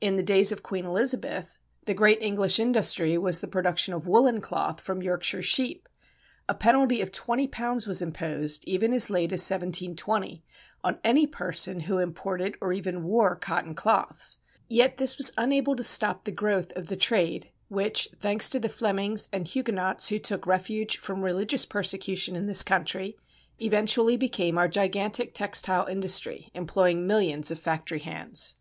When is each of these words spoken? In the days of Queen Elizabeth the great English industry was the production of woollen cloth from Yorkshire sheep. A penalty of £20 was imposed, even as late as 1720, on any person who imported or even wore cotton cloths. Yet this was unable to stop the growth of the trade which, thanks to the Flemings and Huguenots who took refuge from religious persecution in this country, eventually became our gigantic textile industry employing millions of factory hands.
In 0.00 0.14
the 0.14 0.22
days 0.22 0.52
of 0.52 0.62
Queen 0.62 0.84
Elizabeth 0.84 1.56
the 1.86 1.92
great 1.92 2.22
English 2.22 2.60
industry 2.60 3.18
was 3.18 3.40
the 3.40 3.48
production 3.48 3.92
of 3.92 4.06
woollen 4.06 4.40
cloth 4.40 4.80
from 4.80 5.02
Yorkshire 5.02 5.42
sheep. 5.42 5.88
A 6.48 6.54
penalty 6.54 7.00
of 7.00 7.10
£20 7.10 7.88
was 7.88 8.00
imposed, 8.00 8.62
even 8.68 8.92
as 8.94 9.10
late 9.10 9.32
as 9.32 9.40
1720, 9.42 10.44
on 10.84 11.00
any 11.02 11.26
person 11.26 11.80
who 11.80 11.98
imported 11.98 12.56
or 12.60 12.72
even 12.72 13.02
wore 13.02 13.34
cotton 13.34 13.74
cloths. 13.74 14.38
Yet 14.68 14.98
this 14.98 15.18
was 15.18 15.32
unable 15.36 15.74
to 15.74 15.82
stop 15.82 16.26
the 16.26 16.30
growth 16.30 16.70
of 16.76 16.86
the 16.86 16.94
trade 16.96 17.50
which, 17.66 18.08
thanks 18.20 18.48
to 18.50 18.60
the 18.60 18.68
Flemings 18.68 19.28
and 19.32 19.48
Huguenots 19.48 20.10
who 20.10 20.20
took 20.20 20.46
refuge 20.46 20.98
from 20.98 21.22
religious 21.22 21.66
persecution 21.66 22.36
in 22.36 22.46
this 22.46 22.62
country, 22.62 23.16
eventually 23.58 24.16
became 24.16 24.58
our 24.58 24.68
gigantic 24.68 25.34
textile 25.34 25.86
industry 25.86 26.50
employing 26.54 27.04
millions 27.04 27.50
of 27.50 27.58
factory 27.58 27.98
hands. 27.98 28.54